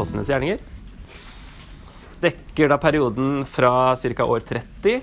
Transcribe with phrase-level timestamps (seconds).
[0.00, 0.60] apostlenes gjerninger.
[2.20, 4.24] Dekker da perioden fra ca.
[4.24, 5.00] år 30,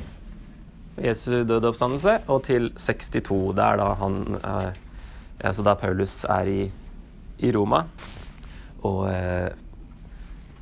[0.97, 3.53] Jesu døde oppstandelse, og til 62.
[3.57, 4.83] Det er da han eh,
[5.45, 6.61] altså da Paulus er i,
[7.45, 7.83] i Roma.
[8.85, 9.49] Og eh,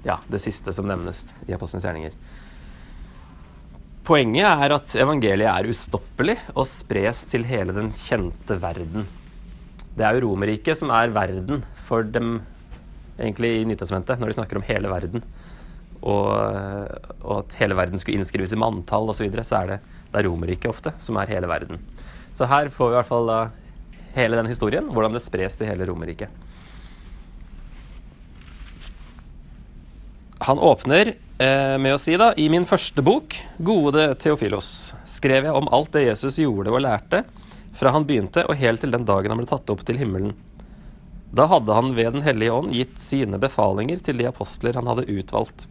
[0.06, 2.18] ja, det siste som nevnes i apostlenes gjerninger.
[4.06, 9.07] Poenget er at evangeliet er ustoppelig og spres til hele den kjente verden.
[9.96, 12.42] Det er jo Romerriket som er verden for dem
[13.19, 15.25] egentlig i Nytestamentet, når de snakker om hele verden.
[16.06, 16.29] Og,
[17.23, 19.78] og at hele verden skulle innskrives i manntall osv., så, videre, så er det,
[20.11, 21.79] det er Romerriket ofte som er hele verden.
[22.36, 23.39] Så her får vi i hvert fall da
[24.15, 26.43] hele den historien, hvordan det spres til hele Romerriket.
[30.45, 34.70] Han åpner eh, med å si da I min første bok, Gode Theofilos,
[35.08, 37.23] skrev jeg om alt det Jesus gjorde og lærte,
[37.75, 40.36] fra han begynte og helt til den dagen han ble tatt opp til himmelen.
[41.36, 45.08] Da hadde han ved Den hellige ånd gitt sine befalinger til de apostler han hadde
[45.11, 45.67] utvalgt.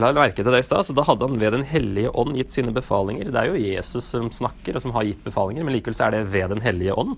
[0.00, 2.50] La merke til det i stad, så Da hadde han ved Den hellige ånd gitt
[2.54, 3.30] sine befalinger.
[3.30, 6.16] Det er jo Jesus som snakker, og som har gitt befalinger, men likevel så er
[6.16, 7.14] det ved Den hellige ånd.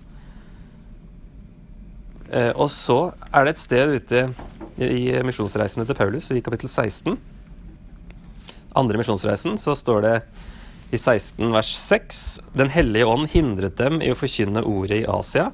[2.31, 4.23] Eh, og så er det et sted ute
[4.83, 7.17] i misjonsreisene til Paulus, i kapittel 16,
[8.77, 10.17] andre misjonsreisen, så står det
[10.93, 12.19] i 16 vers 6
[12.55, 15.49] Den hellige ånd hindret dem i å forkynne ordet i Asia.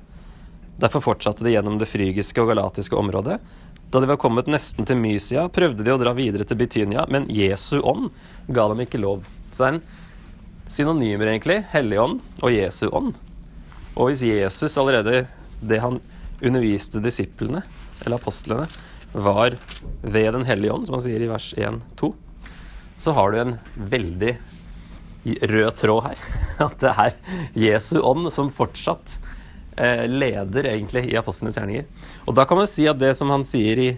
[0.81, 3.39] Derfor fortsatte de gjennom det frygiske og galatiske området.
[3.92, 7.29] Da de var kommet nesten til Mysia, prøvde de å dra videre til Bitynia, men
[7.29, 8.09] Jesu ånd
[8.48, 9.27] ga dem ikke lov.
[9.53, 9.83] Så det er en
[10.73, 11.59] synonymer, egentlig.
[11.75, 13.12] Helligånd og Jesu ånd.
[13.92, 15.27] Og hvis Jesus allerede
[15.61, 16.01] det han
[16.42, 17.61] underviste disiplene,
[18.03, 18.67] eller apostlene,
[19.12, 19.59] var
[20.01, 22.14] ved Den hellige ånd, som han sier i vers 1-2,
[22.97, 24.33] så har du en veldig
[25.53, 26.25] rød tråd her.
[26.67, 27.13] At det er
[27.69, 29.19] Jesu ånd som fortsatt
[29.77, 31.86] leder egentlig i apostlenes gjerninger.
[32.27, 33.90] Og da kan man si at det som han sier i,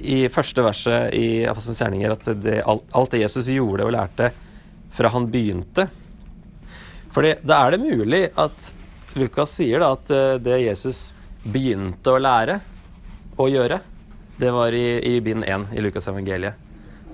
[0.00, 4.30] i første verset i apostlenes gjerninger, at det, alt, alt, det Jesus gjorde og lærte
[4.94, 5.88] fra han begynte
[7.12, 8.70] For da er det mulig at
[9.18, 11.12] Lukas sier da at eh, det Jesus
[11.44, 12.58] begynte å lære,
[13.38, 13.78] å gjøre.
[14.40, 16.58] Det var i, i bind 1 i Lukas evangeliet.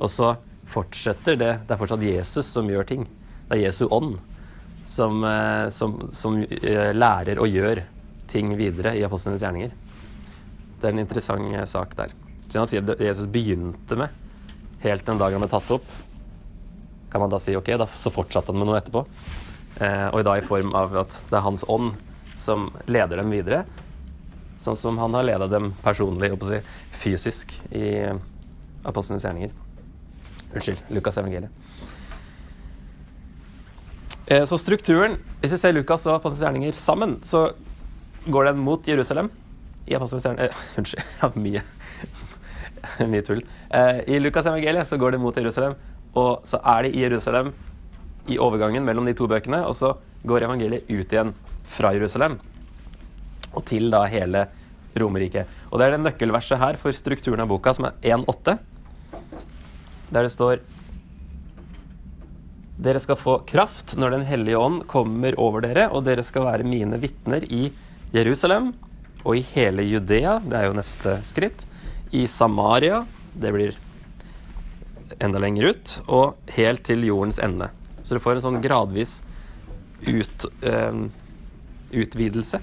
[0.01, 0.33] Og så
[0.71, 1.53] fortsetter det.
[1.67, 3.05] Det er fortsatt Jesus som gjør ting.
[3.49, 4.17] Det er Jesu ånd
[4.85, 7.83] som, eh, som, som eh, lærer og gjør
[8.31, 9.73] ting videre i apostlenes gjerninger.
[10.81, 12.15] Det er en interessant eh, sak der.
[12.47, 14.17] Siden han sier at Jesus begynte med
[14.81, 15.87] helt den dagen han ble tatt opp,
[17.11, 19.05] kan man da si ok, da, så fortsatte han med noe etterpå.
[19.81, 21.95] Eh, og da i form av at det er hans ånd
[22.41, 23.65] som leder dem videre.
[24.61, 26.61] Sånn som han har leda dem personlig, og si,
[27.03, 28.05] fysisk, i
[28.85, 29.53] apostlenes gjerninger.
[30.51, 31.53] Unnskyld, Lukas evangeliet.
[34.27, 37.53] Eh, så strukturen Hvis vi ser Lukas og apostlenes gjerninger sammen, så
[38.29, 39.31] går den mot Jerusalem.
[39.89, 41.65] I apostlenes gjerninger eh, Unnskyld, har mye,
[43.13, 43.43] mye tull.
[43.71, 45.79] Eh, I Lukas evangeliet så går det mot Jerusalem,
[46.15, 47.53] og så er de i Jerusalem
[48.31, 49.95] i overgangen mellom de to bøkene, og så
[50.29, 51.33] går evangeliet ut igjen
[51.71, 52.39] fra Jerusalem
[53.51, 54.47] og til da hele
[54.99, 55.47] Romerriket.
[55.71, 58.57] Og det er det nøkkelverset her for strukturen av boka, som er 1.8,
[60.11, 60.63] der det står
[62.81, 66.65] Dere skal få kraft når Den hellige ånd kommer over dere, og dere skal være
[66.65, 67.69] mine vitner i
[68.15, 68.73] Jerusalem
[69.21, 71.67] og i hele Judea, det er jo neste skritt,
[72.17, 73.03] i Samaria,
[73.37, 73.77] det blir
[75.21, 77.69] enda lenger ut, og helt til jordens ende.
[78.01, 79.19] Så du får en sånn gradvis
[80.09, 81.05] ut, uh,
[81.93, 82.63] utvidelse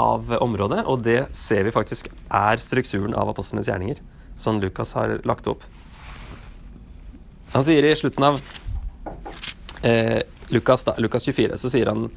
[0.00, 4.00] av området, og det ser vi faktisk er strukturen av apostlenes gjerninger,
[4.40, 5.68] som Lukas har lagt opp.
[7.52, 8.40] Han sier i slutten av
[9.84, 10.22] eh,
[10.52, 12.08] Lukas, da, Lukas 24, så sier han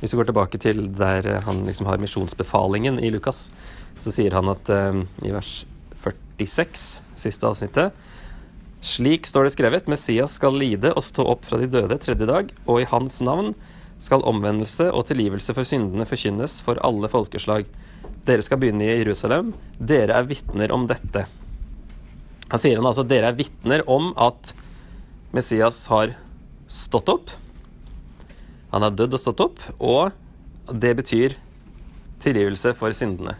[0.00, 3.48] Hvis vi går tilbake til der han liksom har misjonsbefalingen i Lukas,
[3.96, 5.62] så sier han at eh, i vers
[6.04, 7.94] 46, siste avsnittet
[8.84, 12.50] Slik står det skrevet, Messias skal lide og stå opp fra de døde tredje dag,
[12.68, 13.54] og i hans navn
[14.02, 17.64] skal omvendelse og tilgivelse for syndene forkynnes for alle folkeslag.
[18.28, 19.54] Dere skal begynne i Jerusalem.
[19.80, 21.24] Dere er vitner om dette.
[22.50, 24.52] Han sier han altså dere er vitner om at
[25.32, 26.12] Messias har
[26.74, 27.32] stått opp.
[28.74, 31.36] Han har dødd og stått opp, og det betyr
[32.24, 33.36] tilgivelse for syndene.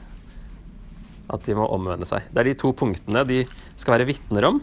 [1.32, 2.28] At de må omvende seg.
[2.30, 3.42] Det er de to punktene de
[3.80, 4.60] skal være vitner om.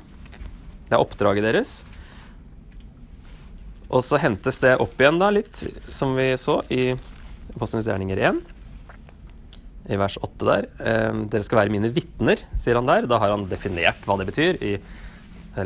[0.87, 1.81] Det er oppdraget deres.
[3.91, 6.93] Og så hentes det opp igjen da litt, som vi så i
[7.51, 8.37] Apostlenes gjerninger 1,
[9.91, 10.67] i vers 8 der.
[10.79, 13.09] Eh, dere skal være mine vitner, sier han der.
[13.09, 14.77] Da har han definert hva det betyr i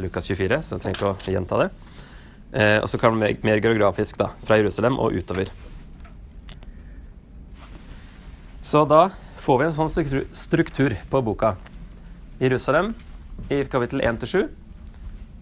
[0.02, 1.70] Lukas 24, så jeg trenger ikke å gjenta det.
[2.56, 5.52] Eh, og så kan det mer geografisk, da, fra Jerusalem og utover.
[8.64, 9.10] Så da
[9.44, 9.92] får vi en sånn
[10.34, 11.56] struktur på boka.
[12.40, 12.94] Jerusalem
[13.52, 14.48] i kapittel 1-7.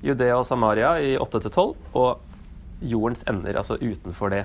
[0.04, 1.76] Judea og Samaria i 8-12.
[1.94, 4.44] Og jordens ender, altså utenfor det,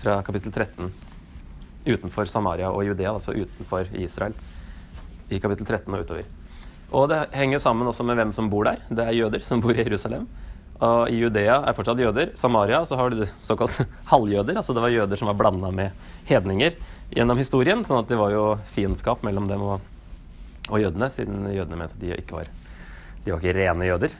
[0.00, 0.90] fra kapittel 13.
[1.86, 4.34] Utenfor Samaria og Judea, altså utenfor Israel.
[5.30, 6.24] I kapittel 13 og utover.
[6.90, 8.80] Og det henger jo sammen også med hvem som bor der.
[8.88, 10.26] Det er jøder som bor i Jerusalem.
[10.80, 12.32] Og i Judea er fortsatt jøder.
[12.40, 13.82] Samaria så har du såkalt
[14.12, 14.56] halvjøder.
[14.56, 15.92] Altså det var jøder som var blanda med
[16.28, 16.78] hedninger
[17.12, 17.84] gjennom historien.
[17.84, 18.44] Sånn at det var jo
[18.74, 19.84] fiendskap mellom dem og,
[20.70, 22.50] og jødene, siden jødene mente at de ikke var,
[23.24, 24.18] de var ikke rene jøder.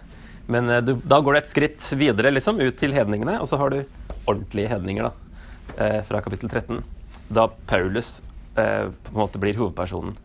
[0.50, 3.60] Men eh, du, da går det et skritt videre, liksom, ut til hedningene, og så
[3.60, 3.82] har du
[4.28, 5.44] ordentlige hedninger, da,
[5.76, 6.82] eh, fra kapittel 13.
[7.30, 8.18] Da Paulus
[8.58, 10.18] eh, på en måte blir hovedpersonen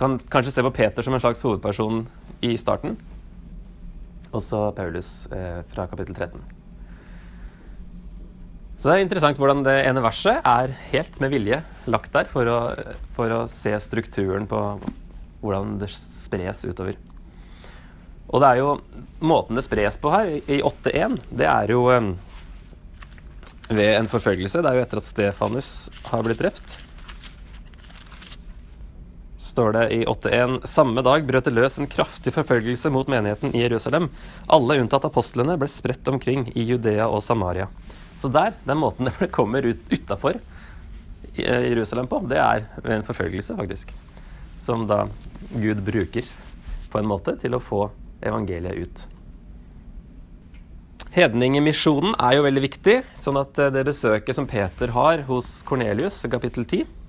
[0.00, 2.06] kan kanskje se på Peter som en slags hovedperson
[2.40, 2.96] i starten.
[4.30, 6.40] Og så Paulus eh, fra kapittel 13.
[8.80, 11.58] Så det er interessant hvordan det ene verset er helt med vilje
[11.90, 12.58] lagt der for å,
[13.16, 14.60] for å se strukturen på
[15.42, 16.96] hvordan det spres utover.
[18.30, 18.74] Og det er jo
[19.26, 22.12] måten det spres på her, i 8.1, det er jo eh,
[23.70, 24.62] ved en forfølgelse.
[24.62, 25.74] Det er jo etter at Stefanus
[26.08, 26.78] har blitt drept
[29.50, 33.64] står det i 8.1.: Samme dag brøt det løs en kraftig forfølgelse mot menigheten i
[33.64, 34.08] Jerusalem.
[34.46, 37.68] Alle unntatt apostlene ble spredt omkring i Judea og Samaria.
[38.22, 40.38] Så der, den måten det kommer ut utafor
[41.34, 43.94] eh, Jerusalem på, det er ved en forfølgelse, faktisk.
[44.60, 45.06] Som da
[45.56, 46.28] Gud bruker
[46.90, 47.88] på en måte til å få
[48.20, 49.06] evangeliet ut.
[51.10, 56.22] Hedningemisjonen er jo veldig viktig, sånn at eh, det besøket som Peter har hos Kornelius,
[56.30, 56.99] kapittel 10 Eh,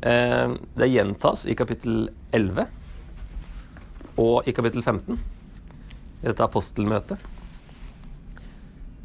[0.00, 2.66] det gjentas i kapittel 11
[4.20, 7.20] og i kapittel 15 i dette apostelmøtet.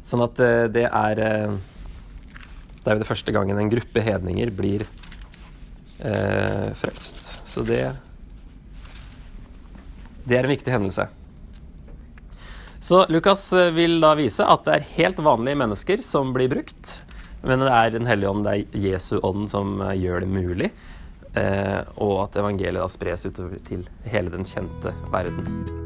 [0.02, 1.58] Sånn at eh, det er eh,
[2.82, 4.86] Det er jo det første gangen en gruppe hedninger blir
[6.02, 7.36] eh, frelst.
[7.46, 7.94] Så det
[10.26, 11.08] Det er en viktig hendelse.
[12.82, 17.01] Så Lukas vil da vise at det er helt vanlige mennesker som blir brukt.
[17.42, 20.72] Men det er Den hellige ånd, det er Jesu ånd, som eh, gjør det mulig.
[21.34, 25.81] Eh, og at evangeliet da spres utover til hele den kjente verden.